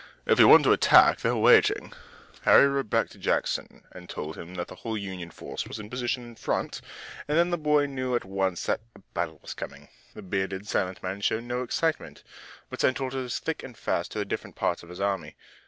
[0.25, 1.93] "If we want to attack they're waiting."
[2.41, 5.91] Harry rode back to Jackson, and told him that the whole Union force was in
[5.91, 6.81] position in front,
[7.27, 9.89] and then the boy knew at once that a battle was coming.
[10.15, 12.23] The bearded, silent man showed no excitement,
[12.71, 15.35] but sent orders thick and fast to the different parts of his army.